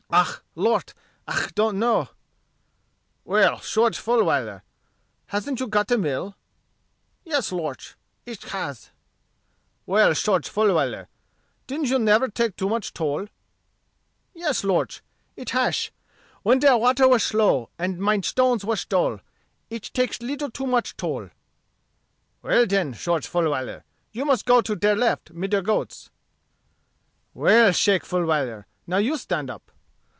"Ah! 0.13 0.41
Lort, 0.55 0.93
ich 1.25 1.55
does 1.55 1.71
not 1.71 1.75
know." 1.75 2.09
"Well, 3.23 3.59
Shorge 3.61 3.95
Fulwiler, 3.97 4.61
hasn't 5.27 5.61
you 5.61 5.67
got 5.69 5.89
a 5.89 5.97
mill?" 5.97 6.35
"Yes, 7.23 7.53
Lort, 7.53 7.95
ich 8.25 8.43
hash." 8.43 8.87
"Well, 9.85 10.13
Shorge 10.13 10.49
Fulwiler, 10.49 11.07
didn't 11.65 11.85
you 11.89 11.97
never 11.97 12.27
take 12.27 12.57
too 12.57 12.67
much 12.67 12.91
toll?" 12.91 13.27
"Yes, 14.33 14.65
Lort, 14.65 15.01
ich 15.37 15.51
hash; 15.51 15.93
when 16.43 16.59
der 16.59 16.75
water 16.75 17.07
wash 17.07 17.33
low, 17.33 17.69
and 17.79 17.97
mein 17.97 18.21
stones 18.21 18.65
wash 18.65 18.85
dull, 18.87 19.21
ich 19.69 19.93
take 19.93 20.21
leetle 20.21 20.51
too 20.51 20.67
much 20.67 20.97
toll." 20.97 21.29
"Well, 22.41 22.65
den, 22.65 22.91
Shorge 22.91 23.27
Fulwiler, 23.29 23.83
you 24.11 24.25
must 24.25 24.45
go 24.45 24.59
to 24.59 24.75
der 24.75 24.93
left 24.93 25.31
mid 25.31 25.51
der 25.51 25.61
goats." 25.61 26.09
"Well, 27.33 27.71
Shake 27.71 28.03
Fulwiler, 28.05 28.65
now 28.85 28.97
you 28.97 29.15
stand 29.17 29.49
up. 29.49 29.71